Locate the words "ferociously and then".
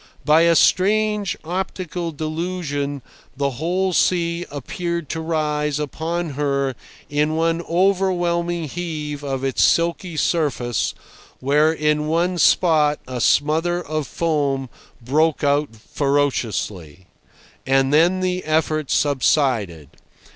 15.75-18.21